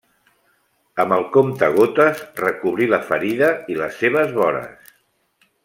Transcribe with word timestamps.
Amb 1.03 1.15
el 1.17 1.25
comptagotes 1.35 2.23
recobrir 2.41 2.89
la 2.95 3.01
ferida 3.11 3.51
i 3.75 3.79
les 3.83 4.01
seves 4.05 4.35
vores. 4.41 4.97